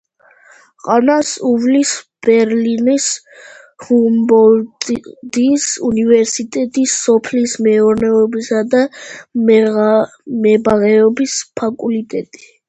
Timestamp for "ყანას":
0.83-1.31